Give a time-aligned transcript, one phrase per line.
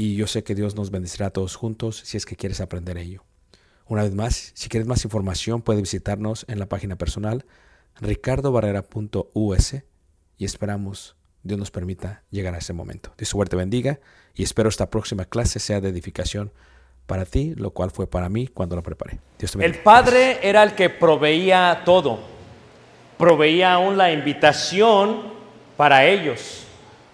[0.00, 2.96] y yo sé que Dios nos bendecirá a todos juntos si es que quieres aprender
[2.96, 3.24] ello.
[3.84, 7.44] Una vez más, si quieres más información, puedes visitarnos en la página personal
[8.00, 9.74] ricardobarrera.us
[10.38, 13.12] y esperamos Dios nos permita llegar a ese momento.
[13.18, 13.98] Dios suerte bendiga
[14.34, 16.52] y espero esta próxima clase sea de edificación
[17.06, 19.18] para ti, lo cual fue para mí cuando la preparé.
[19.36, 19.82] Dios te El bendiga.
[19.82, 22.20] Padre era el que proveía todo,
[23.16, 25.22] proveía aún la invitación
[25.76, 26.67] para ellos.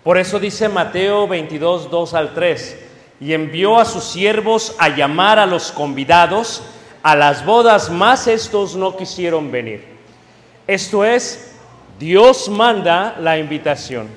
[0.05, 2.79] Por eso dice Mateo 22, 2 al 3,
[3.21, 6.63] y envió a sus siervos a llamar a los convidados
[7.03, 9.85] a las bodas, mas estos no quisieron venir.
[10.67, 11.55] Esto es,
[11.99, 14.09] Dios manda la invitación.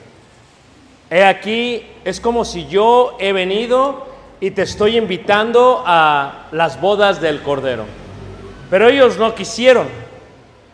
[1.09, 4.07] He aquí, es como si yo he venido
[4.39, 7.85] y te estoy invitando a las bodas del Cordero.
[8.69, 9.87] Pero ellos no quisieron.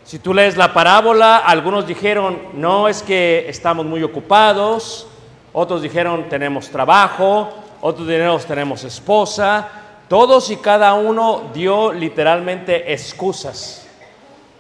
[0.04, 5.08] Si tú lees la parábola, algunos dijeron, no, es que estamos muy ocupados.
[5.54, 7.50] Otros dijeron, tenemos trabajo.
[7.80, 9.70] Otros dijeron, tenemos esposa.
[10.10, 13.88] Todos y cada uno dio literalmente excusas.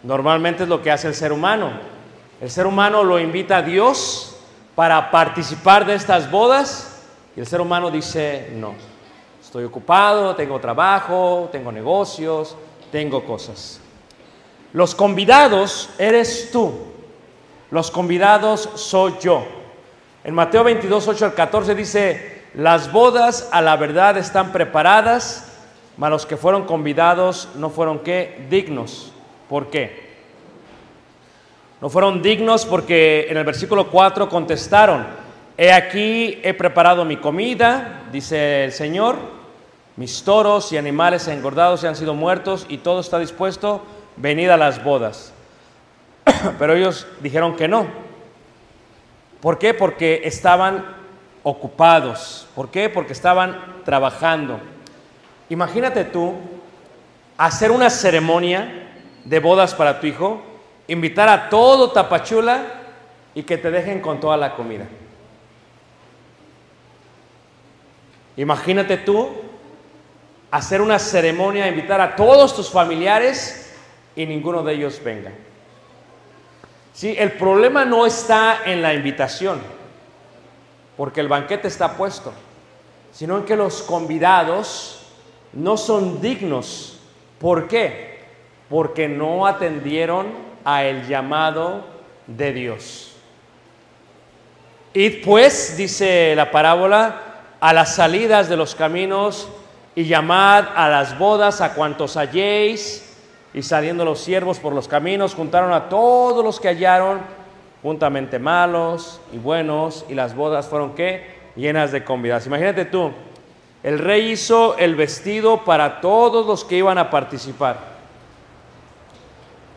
[0.01, 1.71] Normalmente es lo que hace el ser humano.
[2.39, 4.35] El ser humano lo invita a Dios
[4.75, 7.03] para participar de estas bodas
[7.35, 8.75] y el ser humano dice, no,
[9.41, 12.55] estoy ocupado, tengo trabajo, tengo negocios,
[12.91, 13.82] tengo cosas.
[14.73, 16.73] Los convidados eres tú,
[17.69, 19.45] los convidados soy yo.
[20.23, 25.51] En Mateo 22, 8 al 14 dice, las bodas a la verdad están preparadas,
[25.95, 28.45] mas los que fueron convidados no fueron qué?
[28.49, 29.11] Dignos.
[29.47, 30.03] ¿Por qué?
[31.79, 35.05] No fueron dignos porque en el versículo 4 contestaron,
[35.55, 39.17] he aquí, he preparado mi comida, dice el Señor,
[39.97, 43.83] mis toros y animales engordados se han sido muertos y todo está dispuesto,
[44.15, 45.33] venid a las bodas.
[46.59, 47.87] Pero ellos dijeron que no.
[49.41, 49.73] ¿Por qué?
[49.73, 50.85] Porque estaban
[51.43, 52.47] ocupados.
[52.55, 52.89] ¿Por qué?
[52.89, 54.59] Porque estaban trabajando.
[55.49, 56.35] Imagínate tú
[57.37, 58.89] hacer una ceremonia
[59.25, 60.41] de bodas para tu hijo,
[60.87, 62.63] invitar a todo Tapachula
[63.35, 64.85] y que te dejen con toda la comida.
[68.37, 69.29] Imagínate tú
[70.49, 73.62] hacer una ceremonia, invitar a todos tus familiares
[74.15, 75.31] y ninguno de ellos venga.
[76.93, 79.59] Sí, el problema no está en la invitación,
[80.95, 82.33] porque el banquete está puesto,
[83.11, 85.07] sino en que los convidados
[85.53, 86.99] no son dignos.
[87.39, 88.19] ¿Por qué?
[88.69, 90.27] Porque no atendieron
[90.63, 91.85] a el llamado
[92.27, 93.15] de Dios.
[94.93, 97.21] Y pues, dice la parábola,
[97.59, 99.47] a las salidas de los caminos
[99.95, 103.02] y llamad a las bodas a cuantos halléis.
[103.53, 107.21] Y saliendo los siervos por los caminos, juntaron a todos los que hallaron,
[107.83, 111.35] juntamente malos y buenos, y las bodas fueron qué?
[111.55, 112.47] Llenas de convidados.
[112.47, 113.11] Imagínate tú,
[113.83, 117.93] el rey hizo el vestido para todos los que iban a participar.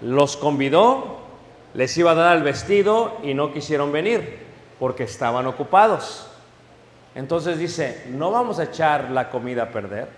[0.00, 1.19] Los convidó,
[1.75, 4.46] les iba a dar el vestido y no quisieron venir
[4.78, 6.31] porque estaban ocupados.
[7.14, 10.08] Entonces dice, no vamos a echar la comida a perder.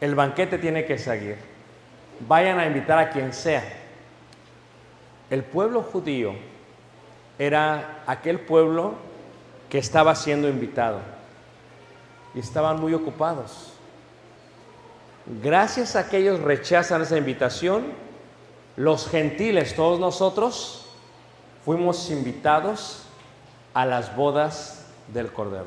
[0.00, 1.51] El banquete tiene que seguir
[2.20, 3.62] vayan a invitar a quien sea.
[5.30, 6.34] El pueblo judío
[7.38, 8.94] era aquel pueblo
[9.68, 11.00] que estaba siendo invitado
[12.34, 13.72] y estaban muy ocupados.
[15.42, 17.84] Gracias a que ellos rechazan esa invitación,
[18.76, 20.86] los gentiles, todos nosotros,
[21.64, 23.04] fuimos invitados
[23.72, 25.66] a las bodas del Cordero.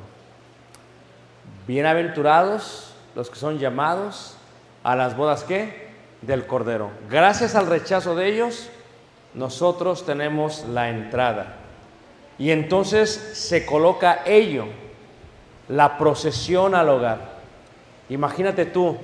[1.67, 4.35] Bienaventurados los que son llamados
[4.83, 5.84] a las bodas que
[6.21, 6.89] del Cordero.
[7.09, 8.69] Gracias al rechazo de ellos,
[9.33, 11.57] nosotros tenemos la entrada.
[12.37, 14.65] Y entonces se coloca ello,
[15.69, 17.35] la procesión al hogar.
[18.09, 18.97] Imagínate tú,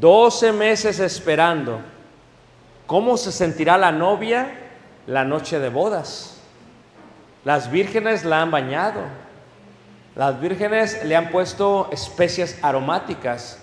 [0.00, 1.80] 12 meses esperando.
[2.86, 4.52] ¿Cómo se sentirá la novia
[5.06, 6.40] la noche de bodas?
[7.44, 9.00] Las vírgenes la han bañado.
[10.16, 13.58] Las vírgenes le han puesto especias aromáticas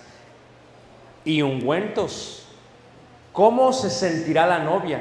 [1.24, 2.41] y ungüentos.
[3.32, 5.00] ¿Cómo se sentirá la novia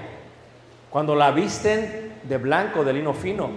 [0.89, 3.49] cuando la visten de blanco, de lino fino?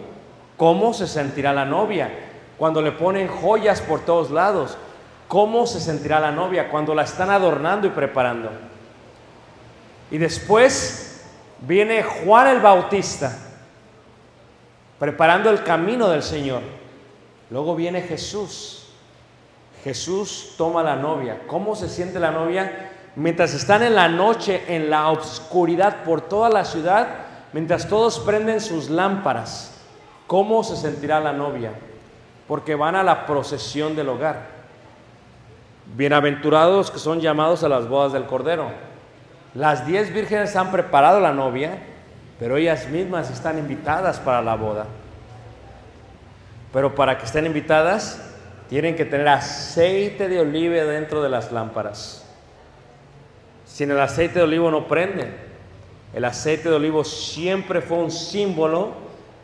[0.56, 2.10] ¿Cómo se sentirá la novia
[2.56, 4.76] cuando le ponen joyas por todos lados?
[5.28, 8.50] ¿Cómo se sentirá la novia cuando la están adornando y preparando?
[10.10, 11.24] Y después
[11.60, 13.36] viene Juan el Bautista
[14.98, 16.62] preparando el camino del Señor.
[17.50, 18.86] Luego viene Jesús.
[19.82, 21.42] Jesús toma la novia.
[21.46, 22.90] ¿Cómo se siente la novia?
[23.16, 27.08] Mientras están en la noche, en la oscuridad por toda la ciudad,
[27.52, 29.72] mientras todos prenden sus lámparas,
[30.26, 31.72] ¿cómo se sentirá la novia?
[32.48, 34.54] Porque van a la procesión del hogar.
[35.96, 38.70] Bienaventurados que son llamados a las bodas del Cordero.
[39.54, 41.78] Las diez vírgenes han preparado la novia,
[42.38, 44.86] pero ellas mismas están invitadas para la boda.
[46.72, 48.20] Pero para que estén invitadas,
[48.68, 52.23] tienen que tener aceite de oliva dentro de las lámparas.
[53.74, 55.34] Sin el aceite de olivo no prende.
[56.14, 58.92] El aceite de olivo siempre fue un símbolo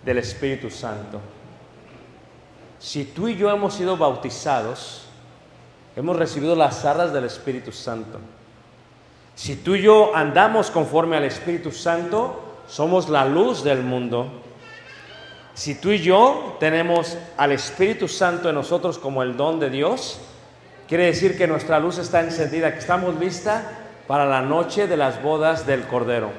[0.04, 1.20] del Espíritu Santo.
[2.78, 5.06] Si tú y yo hemos sido bautizados,
[5.96, 8.20] hemos recibido las arras del Espíritu Santo.
[9.34, 14.28] Si tú y yo andamos conforme al Espíritu Santo, somos la luz del mundo.
[15.54, 20.20] Si tú y yo tenemos al Espíritu Santo en nosotros como el don de Dios,
[20.86, 23.64] quiere decir que nuestra luz está encendida, que estamos listas
[24.10, 26.32] para la noche de las bodas del Cordero.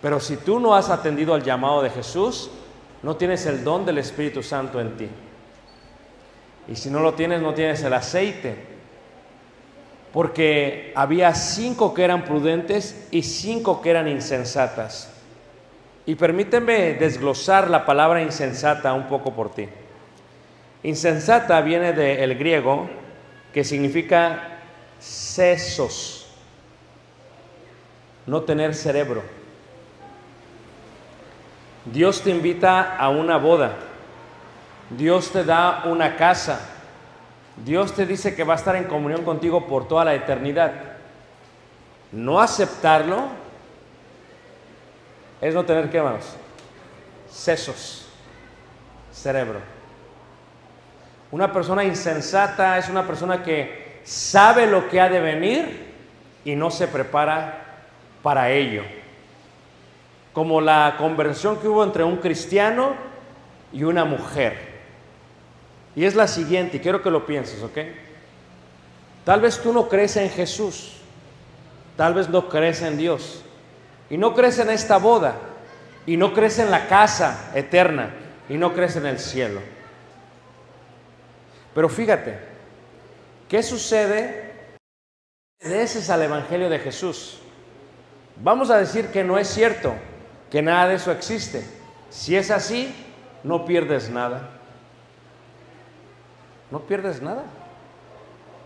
[0.00, 2.48] Pero si tú no has atendido al llamado de Jesús,
[3.02, 5.08] no tienes el don del Espíritu Santo en ti.
[6.68, 8.54] Y si no lo tienes, no tienes el aceite.
[10.12, 15.10] Porque había cinco que eran prudentes y cinco que eran insensatas.
[16.06, 19.68] Y permíteme desglosar la palabra insensata un poco por ti.
[20.84, 22.88] Insensata viene del griego
[23.52, 24.60] que significa
[25.00, 26.21] sesos
[28.26, 29.22] no tener cerebro.
[31.84, 33.72] Dios te invita a una boda.
[34.90, 36.60] Dios te da una casa.
[37.56, 40.72] Dios te dice que va a estar en comunión contigo por toda la eternidad.
[42.12, 43.28] No aceptarlo
[45.40, 46.02] es no tener qué?
[47.28, 48.06] Sesos,
[49.12, 49.58] cerebro.
[51.32, 55.92] Una persona insensata es una persona que sabe lo que ha de venir
[56.44, 57.61] y no se prepara
[58.22, 58.82] para ello.
[60.32, 62.94] Como la conversación que hubo entre un cristiano
[63.72, 64.72] y una mujer.
[65.94, 67.78] Y es la siguiente, y quiero que lo pienses, ¿ok?
[69.24, 70.94] Tal vez tú no crees en Jesús,
[71.96, 73.42] tal vez no crees en Dios,
[74.08, 75.36] y no crees en esta boda,
[76.06, 78.14] y no crees en la casa eterna,
[78.48, 79.60] y no crees en el cielo.
[81.74, 82.38] Pero fíjate,
[83.48, 84.52] ¿qué sucede?
[85.62, 87.41] Obedeces al Evangelio de Jesús.
[88.36, 89.94] Vamos a decir que no es cierto,
[90.50, 91.64] que nada de eso existe.
[92.10, 92.94] Si es así,
[93.44, 94.48] no pierdes nada.
[96.70, 97.44] No pierdes nada.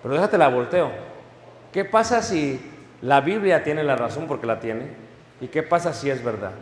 [0.02, 0.90] Pero déjate la volteo.
[1.72, 2.60] ¿Qué pasa si
[3.02, 4.88] la Biblia tiene la razón porque la tiene?
[5.40, 6.52] ¿Y qué pasa si es verdad?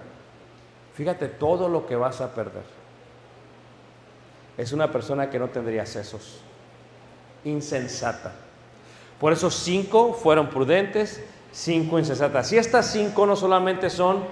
[0.95, 2.65] Fíjate todo lo que vas a perder.
[4.57, 6.41] Es una persona que no tendría sesos.
[7.45, 8.33] Insensata.
[9.19, 11.23] Por eso cinco fueron prudentes,
[11.55, 12.53] cinco insensatas.
[12.53, 14.25] Y estas cinco no solamente son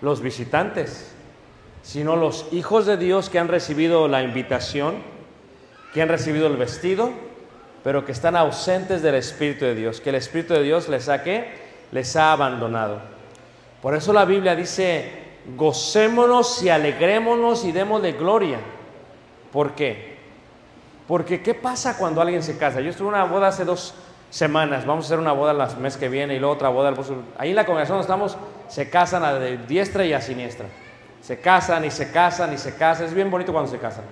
[0.00, 1.12] los visitantes,
[1.82, 4.96] sino los hijos de Dios que han recibido la invitación,
[5.92, 7.10] que han recibido el vestido,
[7.84, 11.22] pero que están ausentes del Espíritu de Dios, que el Espíritu de Dios les ha,
[11.92, 13.00] les ha abandonado.
[13.82, 15.10] Por eso la Biblia dice,
[15.56, 18.58] gocémonos y alegrémonos y démosle gloria.
[19.52, 20.12] ¿Por qué?
[21.06, 22.80] Porque ¿qué pasa cuando alguien se casa?
[22.80, 23.94] Yo estuve en una boda hace dos
[24.32, 26.94] semanas, vamos a hacer una boda el mes que viene y luego otra boda.
[27.36, 30.66] Ahí en la congregación donde estamos, se casan a diestra y a siniestra.
[31.20, 33.06] Se casan y se casan y se casan.
[33.06, 34.04] Es bien bonito cuando se casan.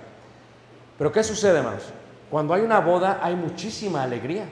[0.97, 1.85] Pero ¿qué sucede, hermanos?
[2.29, 4.45] Cuando hay una boda hay muchísima alegría.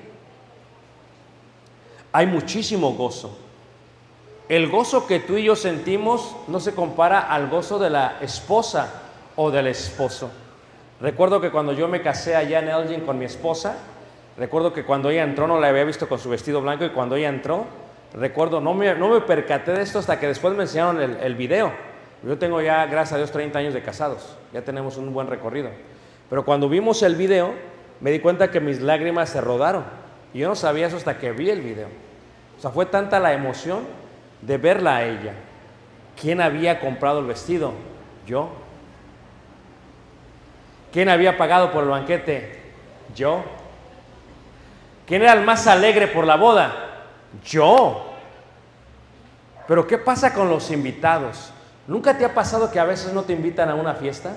[2.12, 3.38] Hay muchísimo gozo.
[4.50, 8.92] El gozo que tú y yo sentimos no se compara al gozo de la esposa
[9.36, 10.32] o del esposo.
[11.00, 13.78] Recuerdo que cuando yo me casé allá en Elgin con mi esposa,
[14.40, 17.16] recuerdo que cuando ella entró no la había visto con su vestido blanco y cuando
[17.16, 17.66] ella entró,
[18.14, 21.36] recuerdo, no me, no me percaté de esto hasta que después me enseñaron el, el
[21.36, 21.72] video.
[22.24, 25.70] Yo tengo ya, gracias a Dios, 30 años de casados, ya tenemos un buen recorrido.
[26.30, 27.54] Pero cuando vimos el video,
[28.02, 29.84] me di cuenta que mis lágrimas se rodaron.
[30.34, 31.88] Y yo no sabía eso hasta que vi el video.
[32.58, 33.84] O sea, fue tanta la emoción
[34.42, 35.34] de verla a ella.
[36.20, 37.74] ¿Quién había comprado el vestido?
[38.28, 38.50] Yo.
[40.92, 42.60] ¿Quién había pagado por el banquete?
[43.16, 43.44] Yo.
[45.10, 46.72] ¿Quién era el más alegre por la boda?
[47.44, 48.14] Yo.
[49.68, 51.52] Pero ¿qué pasa con los invitados?
[51.88, 54.34] ¿Nunca te ha pasado que a veces no te invitan a una fiesta?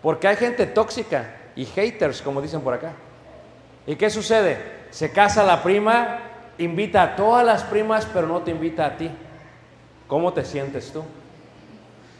[0.00, 2.92] Porque hay gente tóxica y haters, como dicen por acá.
[3.84, 4.56] ¿Y qué sucede?
[4.92, 6.20] Se casa la prima,
[6.58, 9.10] invita a todas las primas, pero no te invita a ti.
[10.06, 11.02] ¿Cómo te sientes tú?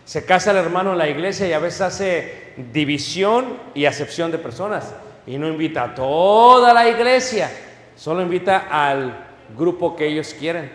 [0.05, 4.39] Se casa el hermano en la iglesia y a veces hace división y acepción de
[4.39, 4.93] personas.
[5.27, 7.51] Y no invita a toda la iglesia,
[7.97, 9.27] solo invita al
[9.57, 10.73] grupo que ellos quieren.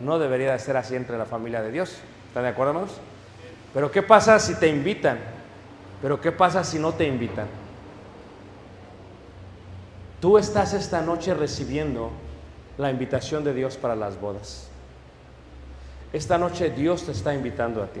[0.00, 1.96] No debería de ser así entre la familia de Dios.
[2.28, 3.00] ¿Están de acuerdo, hermanos?
[3.72, 5.18] Pero ¿qué pasa si te invitan?
[6.02, 7.46] Pero ¿qué pasa si no te invitan?
[10.20, 12.10] Tú estás esta noche recibiendo
[12.78, 14.68] la invitación de Dios para las bodas.
[16.12, 18.00] Esta noche Dios te está invitando a ti.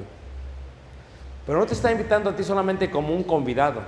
[1.46, 3.82] Pero no te está invitando a ti solamente como un convidado.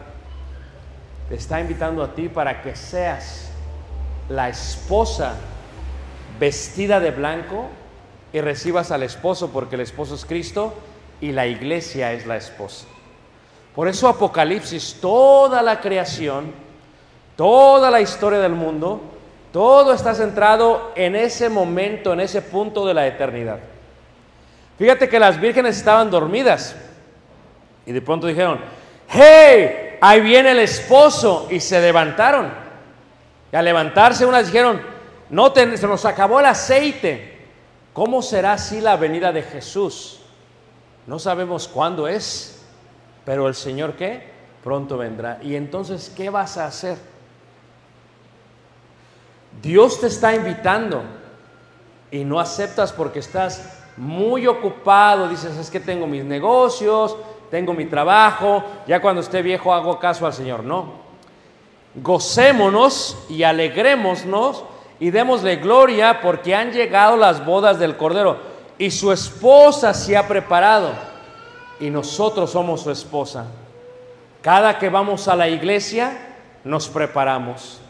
[1.28, 3.50] Te está invitando a ti para que seas
[4.28, 5.34] la esposa
[6.38, 7.68] vestida de blanco
[8.32, 10.74] y recibas al esposo porque el esposo es Cristo
[11.20, 12.86] y la iglesia es la esposa.
[13.74, 16.52] Por eso Apocalipsis, toda la creación,
[17.36, 19.00] toda la historia del mundo,
[19.52, 23.58] todo está centrado en ese momento, en ese punto de la eternidad.
[24.78, 26.76] Fíjate que las vírgenes estaban dormidas
[27.84, 28.60] y de pronto dijeron,
[29.08, 32.50] hey, ahí viene el esposo y se levantaron.
[33.52, 34.80] Y al levantarse unas dijeron,
[35.30, 37.38] no, se nos acabó el aceite.
[37.92, 40.20] ¿Cómo será así la venida de Jesús?
[41.06, 42.62] No sabemos cuándo es,
[43.24, 44.30] pero el Señor qué?
[44.62, 45.38] Pronto vendrá.
[45.42, 46.96] Y entonces, ¿qué vas a hacer?
[49.62, 51.02] Dios te está invitando
[52.10, 57.16] y no aceptas porque estás muy ocupado, dices, es que tengo mis negocios,
[57.50, 60.64] tengo mi trabajo, ya cuando esté viejo hago caso al Señor.
[60.64, 61.08] No.
[61.94, 64.64] Gocémonos y alegrémonos
[65.00, 68.38] y démosle gloria porque han llegado las bodas del Cordero
[68.78, 70.92] y su esposa se ha preparado
[71.80, 73.46] y nosotros somos su esposa.
[74.42, 76.16] Cada que vamos a la iglesia
[76.64, 77.80] nos preparamos.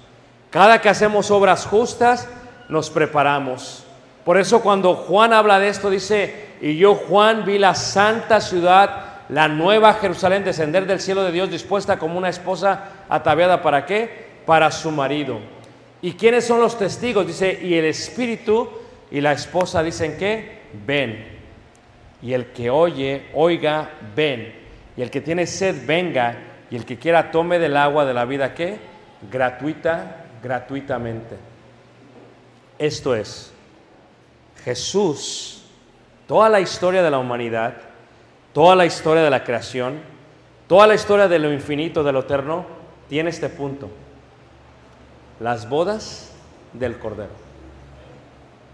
[0.50, 2.26] Cada que hacemos obras justas,
[2.68, 3.84] nos preparamos.
[4.24, 9.07] Por eso cuando Juan habla de esto, dice, y yo Juan vi la santa ciudad,
[9.28, 14.26] la nueva Jerusalén, descender del cielo de Dios, dispuesta como una esposa ataviada para qué?
[14.46, 15.38] Para su marido.
[16.00, 17.26] ¿Y quiénes son los testigos?
[17.26, 18.68] Dice, y el espíritu
[19.10, 21.38] y la esposa dicen que, ven.
[22.22, 24.54] Y el que oye, oiga, ven.
[24.96, 26.36] Y el que tiene sed, venga.
[26.70, 28.78] Y el que quiera, tome del agua de la vida, ¿qué?
[29.30, 31.36] Gratuita, gratuitamente.
[32.78, 33.52] Esto es,
[34.64, 35.64] Jesús,
[36.26, 37.74] toda la historia de la humanidad,
[38.58, 40.00] toda la historia de la creación,
[40.66, 42.66] toda la historia de lo infinito, de lo eterno,
[43.08, 43.88] tiene este punto.
[45.38, 46.32] Las bodas
[46.72, 47.30] del Cordero.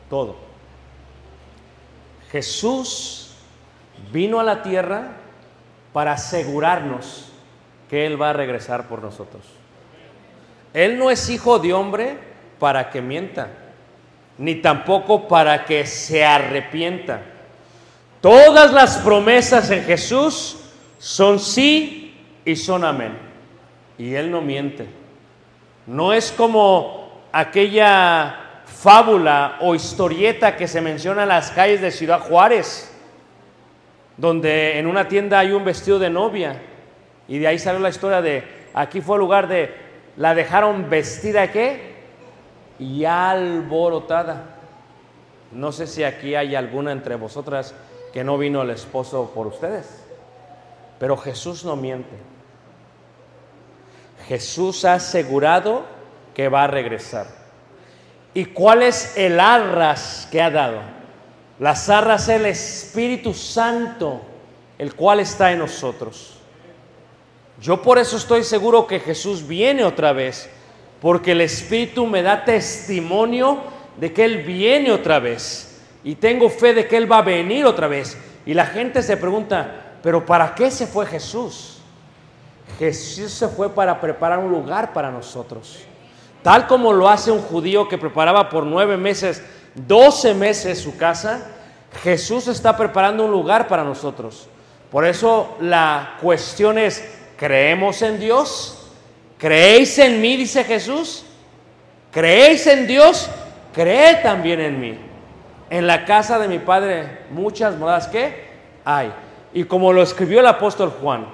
[0.09, 0.37] Todo.
[2.33, 3.35] Jesús
[4.11, 5.09] vino a la tierra
[5.93, 7.31] para asegurarnos
[7.91, 9.45] que Él va a regresar por nosotros.
[10.73, 12.17] Él no es hijo de hombre
[12.59, 13.49] para que mienta,
[14.39, 17.34] ni tampoco para que se arrepienta.
[18.25, 20.57] Todas las promesas en Jesús
[20.99, 23.19] son sí y son amén.
[23.99, 24.87] Y Él no miente.
[25.87, 32.21] No es como aquella fábula o historieta que se menciona en las calles de Ciudad
[32.21, 32.91] Juárez,
[34.17, 36.63] donde en una tienda hay un vestido de novia
[37.29, 39.71] y de ahí salió la historia de, aquí fue el lugar de,
[40.17, 41.93] la dejaron vestida qué?
[42.79, 44.57] Y alborotada.
[45.53, 47.75] No sé si aquí hay alguna entre vosotras
[48.15, 49.89] que no vino el esposo por ustedes,
[51.01, 52.17] pero Jesús no miente.
[54.29, 55.83] Jesús ha asegurado
[56.33, 57.27] que va a regresar.
[58.33, 60.79] ¿Y cuál es el arras que ha dado?
[61.59, 64.21] Las arras es el Espíritu Santo,
[64.79, 66.39] el cual está en nosotros.
[67.61, 70.49] Yo por eso estoy seguro que Jesús viene otra vez,
[71.01, 73.59] porque el Espíritu me da testimonio
[73.97, 75.64] de que Él viene otra vez.
[76.05, 78.17] Y tengo fe de que Él va a venir otra vez.
[78.47, 81.79] Y la gente se pregunta, pero ¿para qué se fue Jesús?
[82.79, 85.79] Jesús se fue para preparar un lugar para nosotros.
[86.43, 89.43] Tal como lo hace un judío que preparaba por nueve meses,
[89.75, 91.51] doce meses su casa,
[92.03, 94.49] Jesús está preparando un lugar para nosotros.
[94.91, 97.03] Por eso la cuestión es,
[97.39, 98.91] ¿creemos en Dios?
[99.39, 100.37] ¿Creéis en mí?
[100.37, 101.25] Dice Jesús.
[102.11, 103.31] ¿Creéis en Dios?
[103.73, 104.99] Cree también en mí.
[105.71, 108.45] En la casa de mi Padre muchas moradas que
[108.85, 109.13] hay.
[109.53, 111.27] Y como lo escribió el apóstol Juan,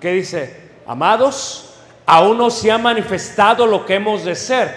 [0.00, 1.74] que dice, amados,
[2.06, 4.74] aún no se ha manifestado lo que hemos de ser,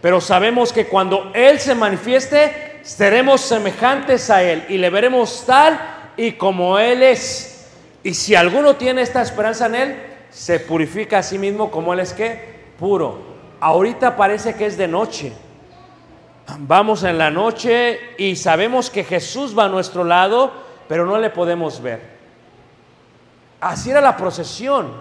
[0.00, 5.78] pero sabemos que cuando Él se manifieste, seremos semejantes a Él y le veremos tal
[6.16, 7.68] y como Él es.
[8.02, 9.96] Y si alguno tiene esta esperanza en Él,
[10.30, 13.36] se purifica a sí mismo como Él es que puro.
[13.58, 15.32] Ahorita parece que es de noche.
[16.58, 20.52] Vamos en la noche y sabemos que Jesús va a nuestro lado,
[20.88, 22.00] pero no le podemos ver.
[23.60, 24.92] Así era la procesión.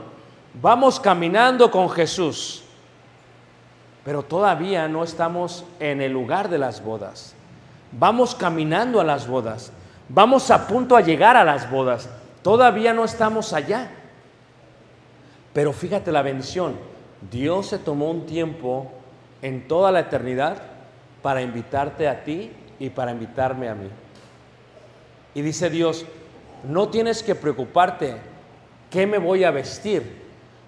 [0.60, 2.64] Vamos caminando con Jesús,
[4.04, 7.36] pero todavía no estamos en el lugar de las bodas.
[7.92, 9.72] Vamos caminando a las bodas.
[10.10, 12.10] Vamos a punto a llegar a las bodas.
[12.42, 13.92] Todavía no estamos allá.
[15.54, 16.76] Pero fíjate la bendición.
[17.30, 18.92] Dios se tomó un tiempo
[19.42, 20.75] en toda la eternidad
[21.26, 23.90] para invitarte a ti y para invitarme a mí.
[25.34, 26.06] Y dice Dios,
[26.70, 28.18] no tienes que preocuparte
[28.92, 30.04] qué me voy a vestir.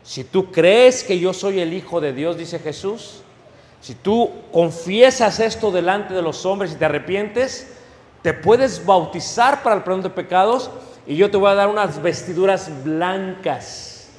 [0.02, 3.22] Si tú crees que yo soy el Hijo de Dios, dice Jesús,
[3.82, 7.76] si tú confiesas esto delante de los hombres y te arrepientes,
[8.24, 10.72] te puedes bautizar para el perdón de pecados
[11.06, 14.10] y yo te voy a dar unas vestiduras blancas,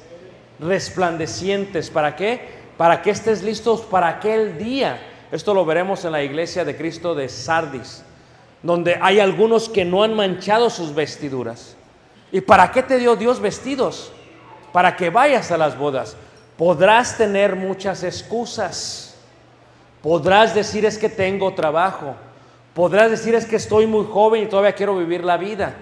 [0.57, 1.89] resplandecientes.
[1.89, 2.47] ¿Para qué?
[2.77, 5.01] Para que estés listos para aquel día.
[5.31, 8.03] Esto lo veremos en la iglesia de Cristo de Sardis,
[8.63, 11.75] donde hay algunos que no han manchado sus vestiduras.
[12.31, 14.11] ¿Y para qué te dio Dios vestidos?
[14.71, 16.15] Para que vayas a las bodas.
[16.57, 19.15] Podrás tener muchas excusas.
[20.01, 22.15] Podrás decir es que tengo trabajo.
[22.73, 25.75] Podrás decir es que estoy muy joven y todavía quiero vivir la vida.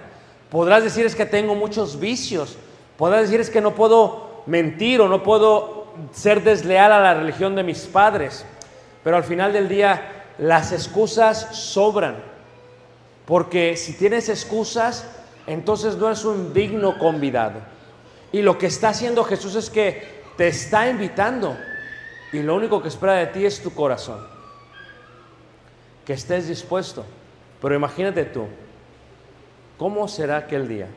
[0.50, 2.56] Podrás decir es que tengo muchos vicios.
[2.96, 7.54] Podrás decir es que no puedo mentir o no puedo ser desleal a la religión
[7.54, 8.44] de mis padres.
[9.08, 12.16] Pero al final del día las excusas sobran.
[13.24, 15.06] Porque si tienes excusas,
[15.46, 17.58] entonces no es un digno convidado.
[18.32, 21.56] Y lo que está haciendo Jesús es que te está invitando.
[22.34, 24.26] Y lo único que espera de ti es tu corazón.
[26.04, 27.06] Que estés dispuesto.
[27.62, 28.46] Pero imagínate tú,
[29.78, 30.88] ¿cómo será aquel día?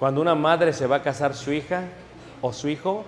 [0.00, 1.84] Cuando una madre se va a casar su hija
[2.42, 3.04] o su hijo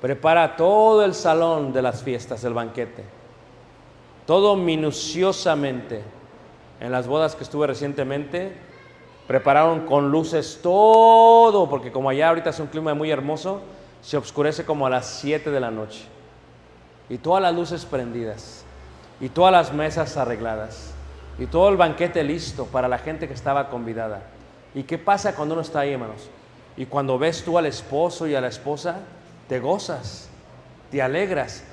[0.00, 3.04] prepara todo el salón de las fiestas, del banquete.
[4.26, 6.02] Todo minuciosamente.
[6.80, 8.56] En las bodas que estuve recientemente,
[9.26, 13.60] prepararon con luces todo, porque como allá ahorita es un clima muy hermoso,
[14.00, 16.04] se oscurece como a las 7 de la noche.
[17.10, 18.64] Y todas las luces prendidas,
[19.20, 20.94] y todas las mesas arregladas,
[21.38, 24.22] y todo el banquete listo para la gente que estaba convidada.
[24.74, 26.30] ¿Y qué pasa cuando uno está ahí, hermanos?
[26.76, 29.00] Y cuando ves tú al esposo y a la esposa,
[29.50, 30.28] te gozas,
[30.92, 31.64] te alegras.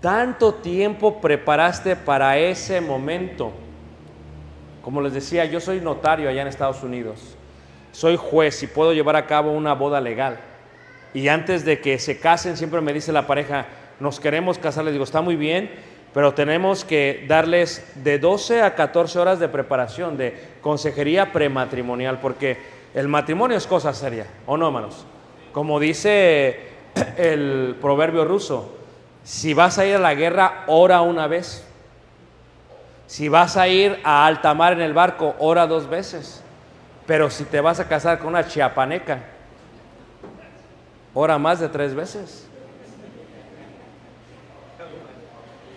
[0.00, 3.52] Tanto tiempo preparaste para ese momento.
[4.80, 7.36] Como les decía, yo soy notario allá en Estados Unidos.
[7.92, 10.38] Soy juez y puedo llevar a cabo una boda legal.
[11.12, 13.66] Y antes de que se casen, siempre me dice la pareja,
[14.00, 14.84] nos queremos casar.
[14.84, 15.70] Les digo, está muy bien,
[16.14, 22.56] pero tenemos que darles de 12 a 14 horas de preparación, de consejería prematrimonial, porque
[22.94, 25.04] el matrimonio es cosa seria, ¿o no, hermanos?
[25.52, 26.77] Como dice
[27.16, 28.74] el proverbio ruso,
[29.24, 31.64] si vas a ir a la guerra, ora una vez.
[33.06, 36.42] Si vas a ir a alta mar en el barco, ora dos veces.
[37.06, 39.20] Pero si te vas a casar con una chiapaneca,
[41.14, 42.46] ora más de tres veces.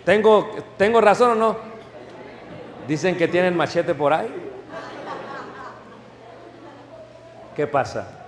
[0.04, 1.56] ¿Tengo, ¿Tengo razón o no?
[2.88, 4.30] Dicen que tienen machete por ahí.
[7.54, 8.21] ¿Qué pasa?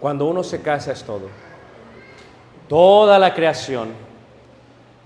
[0.00, 1.28] Cuando uno se casa es todo.
[2.68, 3.94] Toda la creación,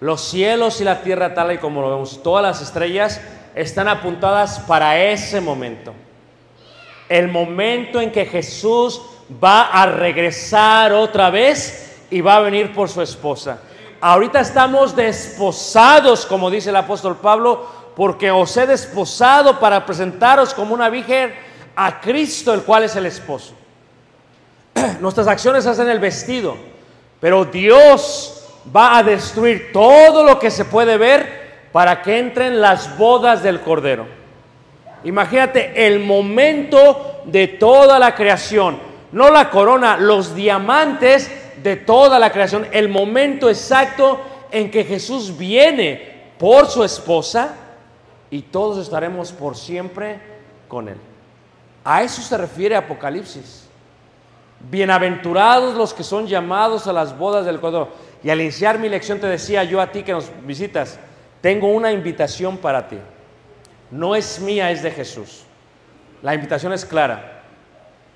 [0.00, 3.20] los cielos y la tierra tal y como lo vemos, todas las estrellas
[3.54, 5.92] están apuntadas para ese momento.
[7.08, 9.02] El momento en que Jesús
[9.42, 13.60] va a regresar otra vez y va a venir por su esposa.
[14.00, 20.72] Ahorita estamos desposados, como dice el apóstol Pablo, porque os he desposado para presentaros como
[20.72, 21.34] una virgen
[21.76, 23.54] a Cristo, el cual es el esposo.
[25.00, 26.56] Nuestras acciones hacen el vestido,
[27.20, 31.40] pero Dios va a destruir todo lo que se puede ver
[31.72, 34.06] para que entren las bodas del Cordero.
[35.04, 38.78] Imagínate el momento de toda la creación,
[39.12, 41.30] no la corona, los diamantes
[41.62, 47.54] de toda la creación, el momento exacto en que Jesús viene por su esposa
[48.30, 50.18] y todos estaremos por siempre
[50.68, 50.96] con él.
[51.84, 53.69] A eso se refiere Apocalipsis.
[54.68, 57.88] Bienaventurados los que son llamados a las bodas del Cordero.
[58.22, 60.98] Y al iniciar mi lección te decía yo a ti que nos visitas,
[61.40, 62.98] tengo una invitación para ti.
[63.90, 65.44] No es mía, es de Jesús.
[66.22, 67.42] La invitación es clara.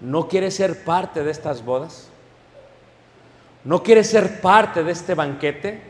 [0.01, 2.11] ¿No quieres ser parte de estas bodas?
[3.65, 5.81] ¿No quieres ser parte de este banquete?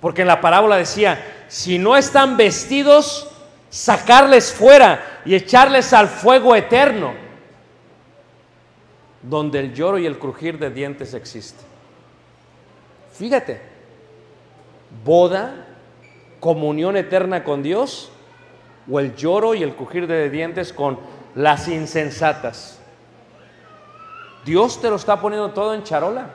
[0.00, 3.28] Porque en la parábola decía, si no están vestidos,
[3.68, 7.14] sacarles fuera y echarles al fuego eterno,
[9.22, 11.62] donde el lloro y el crujir de dientes existe.
[13.12, 13.60] Fíjate,
[15.04, 15.66] boda,
[16.40, 18.10] comunión eterna con Dios,
[18.90, 20.98] o el lloro y el crujir de dientes con
[21.34, 22.80] las insensatas.
[24.44, 26.26] Dios te lo está poniendo todo en charola.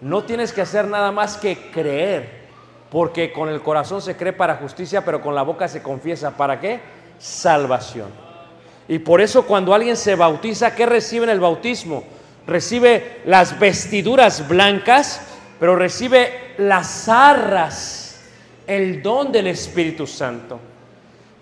[0.00, 2.44] No tienes que hacer nada más que creer,
[2.90, 6.36] porque con el corazón se cree para justicia, pero con la boca se confiesa.
[6.36, 6.80] ¿Para qué?
[7.18, 8.08] Salvación.
[8.88, 12.04] Y por eso cuando alguien se bautiza, ¿qué recibe en el bautismo?
[12.46, 15.22] Recibe las vestiduras blancas,
[15.58, 18.20] pero recibe las arras,
[18.66, 20.60] el don del Espíritu Santo.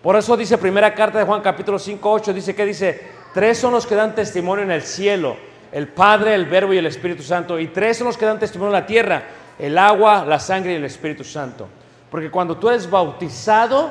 [0.02, 3.00] Por eso dice primera carta de Juan capítulo 5, 8, dice que dice,
[3.35, 5.37] tres son los que dan testimonio en el cielo,
[5.72, 8.74] el Padre, el Verbo y el Espíritu Santo, y tres son los que dan testimonio
[8.74, 9.22] en la tierra,
[9.59, 11.68] el agua, la sangre y el Espíritu Santo.
[12.11, 13.90] Porque cuando tú eres bautizado,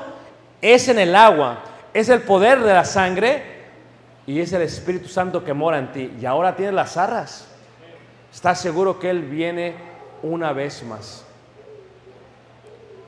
[0.62, 3.44] es en el agua, es el poder de la sangre
[4.26, 6.14] y es el Espíritu Santo que mora en ti.
[6.20, 7.48] Y ahora tienes las arras.
[8.34, 9.76] Estás seguro que Él viene
[10.24, 11.26] una vez más.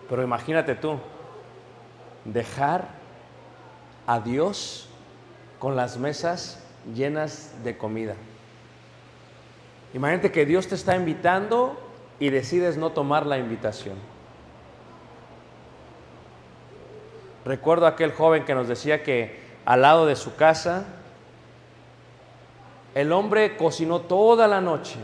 [0.09, 0.99] Pero imagínate tú,
[2.25, 2.87] dejar
[4.05, 4.89] a Dios
[5.59, 6.61] con las mesas
[6.93, 8.15] llenas de comida.
[9.93, 11.79] Imagínate que Dios te está invitando
[12.19, 13.95] y decides no tomar la invitación.
[17.45, 20.85] Recuerdo aquel joven que nos decía que al lado de su casa,
[22.95, 24.97] el hombre cocinó toda la noche,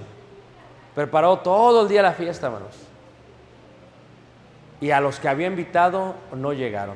[0.96, 2.76] preparó todo el día la fiesta, hermanos.
[4.82, 6.96] Y a los que había invitado no llegaron.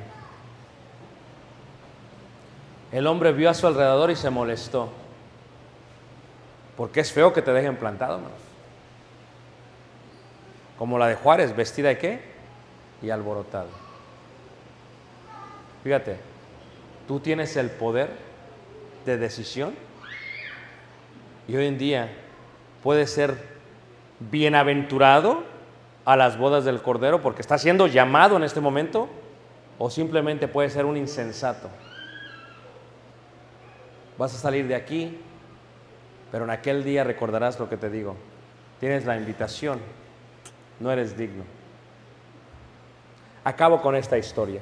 [2.91, 4.89] El hombre vio a su alrededor y se molestó.
[6.77, 8.37] Porque es feo que te dejen plantado, hermanos.
[10.77, 12.21] Como la de Juárez, vestida de qué?
[13.01, 13.82] Y alborotado.
[15.83, 16.15] Fíjate,
[17.07, 18.09] tú tienes el poder
[19.05, 19.73] de decisión
[21.47, 22.09] y hoy en día
[22.81, 23.35] puede ser
[24.19, 25.43] bienaventurado
[26.05, 29.09] a las bodas del Cordero porque está siendo llamado en este momento
[29.77, 31.67] o simplemente puede ser un insensato.
[34.17, 35.17] Vas a salir de aquí,
[36.31, 38.15] pero en aquel día recordarás lo que te digo.
[38.79, 39.79] Tienes la invitación,
[40.79, 41.43] no eres digno.
[43.43, 44.61] Acabo con esta historia.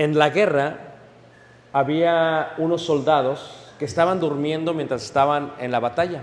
[0.00, 0.78] En la guerra
[1.74, 6.22] había unos soldados que estaban durmiendo mientras estaban en la batalla.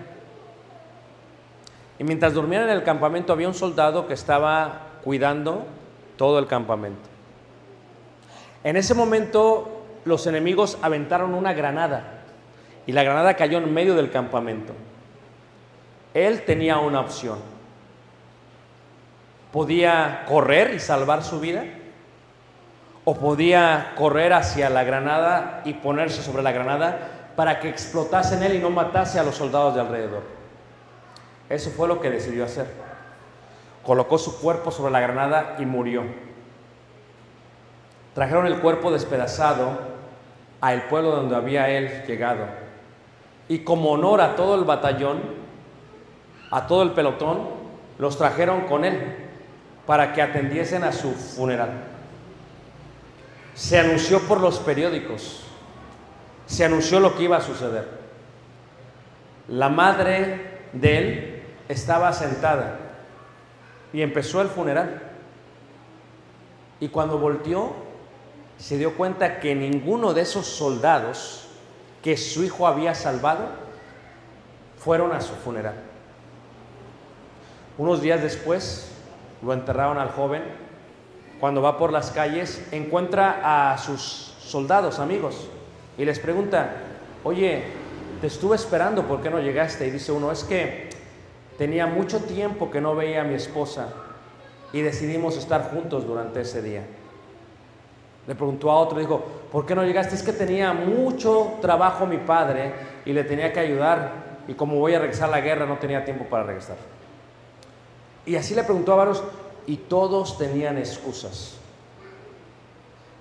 [1.99, 5.67] Y mientras dormían en el campamento había un soldado que estaba cuidando
[6.17, 7.07] todo el campamento.
[8.63, 12.23] En ese momento los enemigos aventaron una granada
[12.87, 14.73] y la granada cayó en medio del campamento.
[16.15, 17.37] Él tenía una opción.
[19.51, 21.63] Podía correr y salvar su vida
[23.09, 28.43] o podía correr hacia la granada y ponerse sobre la granada para que explotase en
[28.43, 30.23] él y no matase a los soldados de alrededor.
[31.47, 32.67] Eso fue lo que decidió hacer.
[33.85, 36.03] Colocó su cuerpo sobre la granada y murió.
[38.13, 39.69] Trajeron el cuerpo despedazado
[40.59, 42.43] al pueblo donde había él llegado.
[43.47, 45.21] Y como honor a todo el batallón,
[46.51, 47.51] a todo el pelotón,
[47.99, 49.15] los trajeron con él
[49.85, 51.95] para que atendiesen a su funeral.
[53.57, 55.41] Se anunció por los periódicos,
[56.45, 57.87] se anunció lo que iba a suceder.
[59.47, 62.77] La madre de él estaba sentada
[63.91, 65.01] y empezó el funeral.
[66.79, 67.73] Y cuando volteó,
[68.59, 71.47] se dio cuenta que ninguno de esos soldados
[72.03, 73.47] que su hijo había salvado
[74.77, 75.73] fueron a su funeral.
[77.79, 78.91] Unos días después
[79.41, 80.43] lo enterraron al joven.
[81.39, 84.01] Cuando va por las calles, encuentra a sus
[84.39, 85.49] soldados, amigos,
[85.97, 86.71] y les pregunta,
[87.23, 87.63] oye,
[88.21, 89.87] te estuve esperando, ¿por qué no llegaste?
[89.87, 90.89] Y dice uno, es que
[91.57, 93.89] tenía mucho tiempo que no veía a mi esposa
[94.73, 96.83] y decidimos estar juntos durante ese día.
[98.27, 100.15] Le preguntó a otro, dijo, ¿por qué no llegaste?
[100.15, 102.73] Es que tenía mucho trabajo mi padre
[103.05, 104.11] y le tenía que ayudar
[104.47, 106.77] y como voy a regresar a la guerra no tenía tiempo para regresar.
[108.25, 109.23] Y así le preguntó a varios
[109.67, 111.55] y todos tenían excusas.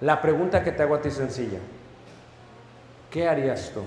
[0.01, 1.59] La pregunta que te hago a ti es sencilla.
[3.11, 3.83] ¿Qué harías tú?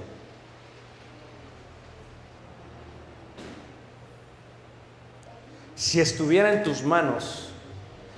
[5.75, 7.49] Si estuviera en tus manos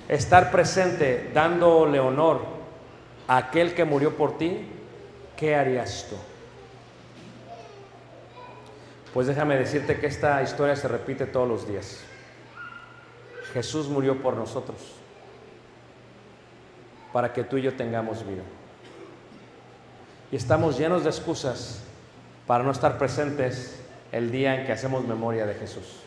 [0.08, 2.40] estar presente dándole honor
[3.28, 4.66] a aquel que murió por ti,
[5.36, 6.16] ¿qué harías tú?
[9.14, 12.00] Pues déjame decirte que esta historia se repite todos los días.
[13.52, 14.78] Jesús murió por nosotros
[17.12, 18.42] para que tú y yo tengamos vida.
[20.30, 21.84] Y estamos llenos de excusas
[22.46, 26.00] para no estar presentes el día en que hacemos memoria de Jesús.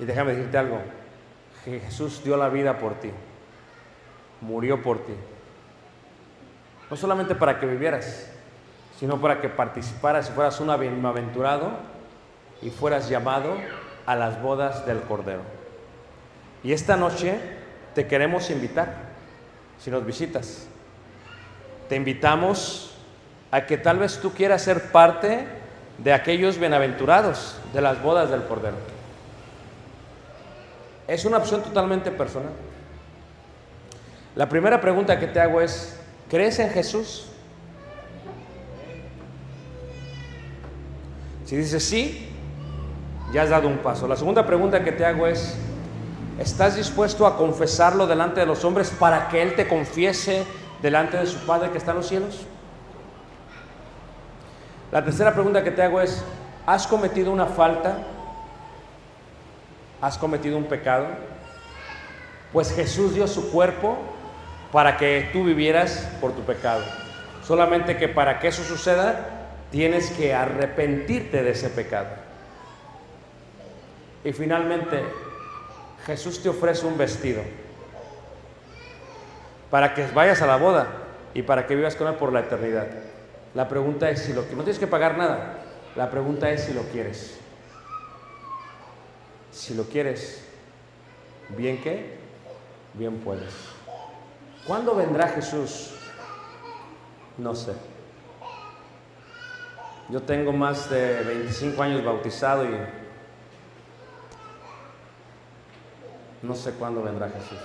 [0.00, 0.78] Y déjame decirte algo,
[1.64, 3.10] Jesús dio la vida por ti,
[4.40, 5.12] murió por ti.
[6.90, 8.28] No solamente para que vivieras,
[8.98, 11.70] sino para que participaras y fueras un bienaventurado
[12.60, 13.56] y fueras llamado
[14.06, 15.42] a las bodas del Cordero.
[16.64, 17.38] Y esta noche
[17.94, 18.94] te queremos invitar,
[19.78, 20.66] si nos visitas.
[21.88, 22.94] Te invitamos
[23.50, 25.46] a que tal vez tú quieras ser parte
[25.98, 28.76] de aquellos bienaventurados de las bodas del Cordero.
[31.06, 32.52] Es una opción totalmente personal.
[34.34, 35.98] La primera pregunta que te hago es,
[36.30, 37.26] ¿crees en Jesús?
[41.44, 42.31] Si dices sí,
[43.32, 44.06] ya has dado un paso.
[44.06, 45.56] La segunda pregunta que te hago es,
[46.38, 50.44] ¿estás dispuesto a confesarlo delante de los hombres para que Él te confiese
[50.82, 52.46] delante de su Padre que está en los cielos?
[54.92, 56.22] La tercera pregunta que te hago es,
[56.66, 57.96] ¿has cometido una falta?
[60.02, 61.06] ¿Has cometido un pecado?
[62.52, 63.96] Pues Jesús dio su cuerpo
[64.72, 66.82] para que tú vivieras por tu pecado.
[67.42, 72.21] Solamente que para que eso suceda, tienes que arrepentirte de ese pecado.
[74.24, 75.02] Y finalmente,
[76.06, 77.42] Jesús te ofrece un vestido
[79.70, 80.86] para que vayas a la boda
[81.34, 82.86] y para que vivas con Él por la eternidad.
[83.54, 85.58] La pregunta es si lo no tienes que pagar nada.
[85.96, 87.38] La pregunta es si lo quieres.
[89.50, 90.44] Si lo quieres,
[91.56, 92.18] bien que,
[92.94, 93.52] bien puedes.
[94.66, 95.94] ¿Cuándo vendrá Jesús?
[97.36, 97.72] No sé.
[100.08, 103.01] Yo tengo más de 25 años bautizado y
[106.42, 107.58] no sé cuándo vendrá Jesús.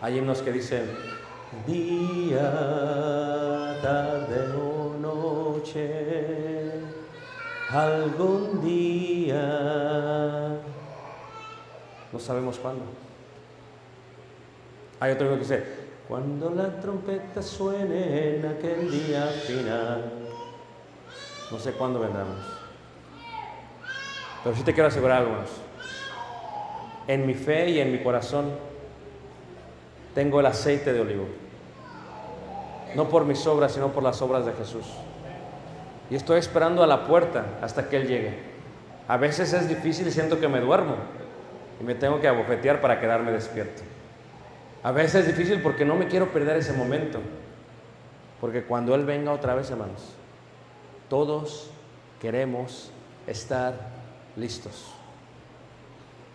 [0.00, 0.90] Hay himnos que dicen,
[1.66, 2.42] día,
[3.82, 6.70] tarde o noche,
[7.70, 10.58] algún día.
[12.12, 12.84] No sabemos cuándo.
[15.00, 15.64] Hay otro que dice,
[16.08, 20.12] cuando la trompeta suene en aquel día final.
[21.50, 22.38] No sé cuándo vendremos.
[24.42, 25.65] Pero sí te quiero asegurar algo más.
[27.08, 28.50] En mi fe y en mi corazón
[30.14, 31.26] tengo el aceite de olivo.
[32.94, 34.86] No por mis obras, sino por las obras de Jesús.
[36.10, 38.38] Y estoy esperando a la puerta hasta que Él llegue.
[39.08, 40.96] A veces es difícil y siento que me duermo
[41.80, 43.82] y me tengo que abofetear para quedarme despierto.
[44.82, 47.20] A veces es difícil porque no me quiero perder ese momento.
[48.40, 50.14] Porque cuando Él venga otra vez, hermanos,
[51.08, 51.70] todos
[52.20, 52.90] queremos
[53.26, 53.74] estar
[54.36, 54.95] listos.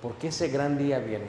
[0.01, 1.25] Porque ese gran día viene.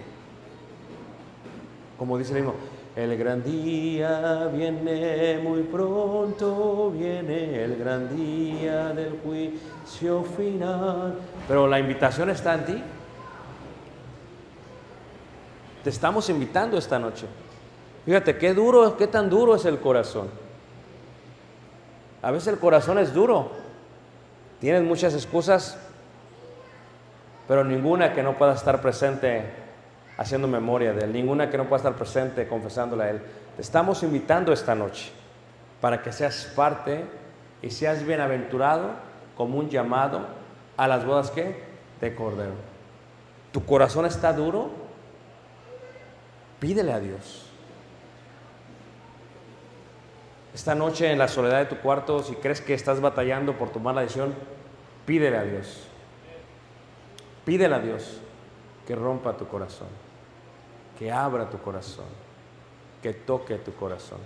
[1.98, 2.54] Como dice el mismo,
[2.96, 11.18] el gran día viene muy pronto, viene el gran día del juicio final.
[11.48, 12.82] Pero la invitación está en ti.
[15.85, 17.26] Te estamos invitando esta noche.
[18.04, 20.28] Fíjate qué duro, qué tan duro es el corazón.
[22.20, 23.50] A veces el corazón es duro.
[24.61, 25.78] Tienes muchas excusas,
[27.48, 29.44] pero ninguna que no pueda estar presente
[30.16, 33.22] haciendo memoria de Él, ninguna que no pueda estar presente confesándole a Él.
[33.57, 35.11] Te estamos invitando esta noche
[35.81, 37.05] para que seas parte
[37.61, 38.90] y seas bienaventurado
[39.37, 40.26] como un llamado
[40.76, 41.62] a las bodas que
[42.00, 42.55] de Cordero.
[43.52, 44.70] ¿Tu corazón está duro?
[46.59, 47.46] Pídele a Dios.
[50.55, 53.81] Esta noche en la soledad de tu cuarto, si crees que estás batallando por tu
[53.81, 54.35] mala decisión,
[55.07, 55.88] pídele a Dios.
[57.44, 58.20] Pídele a Dios
[58.87, 59.88] que rompa tu corazón,
[60.98, 62.07] que abra tu corazón,
[63.02, 64.20] que toque tu corazón.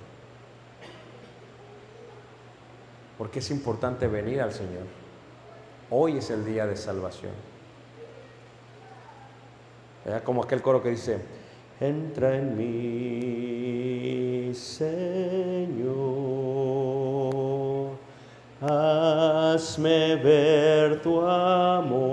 [3.16, 4.85] Porque es importante venir al Señor.
[5.90, 7.33] Hoy es el día de salvación.
[10.05, 10.22] ¿Verdad?
[10.22, 11.18] Como aquel coro que dice,
[11.81, 15.96] entra en mí, Señor,
[18.61, 22.06] hazme ver tu amor,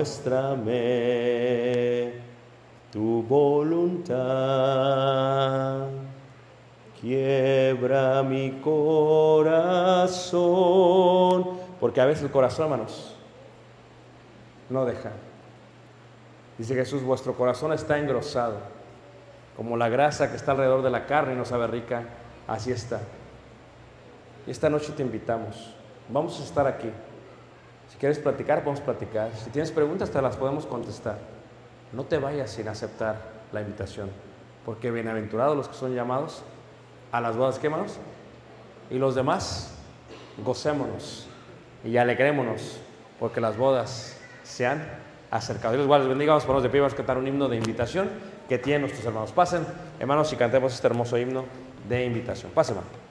[0.00, 0.70] muéstrame
[2.90, 4.16] tu voluntad,
[6.98, 9.60] quiebra mi corazón,
[11.78, 13.14] porque a veces el corazón, hermanos,
[14.70, 15.12] no deja.
[16.56, 18.56] Dice Jesús, vuestro corazón está engrosado,
[19.54, 22.04] como la grasa que está alrededor de la carne y no sabe rica,
[22.48, 23.02] así está.
[24.46, 25.74] Esta noche te invitamos,
[26.08, 26.90] vamos a estar aquí.
[28.00, 29.30] Quieres platicar, podemos platicar.
[29.36, 31.18] Si tienes preguntas, te las podemos contestar.
[31.92, 33.20] No te vayas sin aceptar
[33.52, 34.08] la invitación,
[34.64, 36.42] porque bienaventurados los que son llamados
[37.12, 37.98] a las bodas, ¿qué hermanos?
[38.90, 39.74] Y los demás,
[40.42, 41.28] gocémonos
[41.84, 42.78] y alegrémonos,
[43.18, 44.82] porque las bodas se han
[45.30, 45.74] acercado.
[45.74, 48.08] Dios les bendiga, vamos a de pie, vamos a cantar un himno de invitación
[48.48, 49.30] que tienen nuestros hermanos.
[49.32, 49.66] Pasen,
[49.98, 51.44] hermanos, y cantemos este hermoso himno
[51.86, 52.50] de invitación.
[52.52, 53.09] Pasen, hermano.